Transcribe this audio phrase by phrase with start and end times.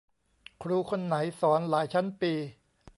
[0.61, 2.33] ครูคนไหนสอนหลายชั้นปี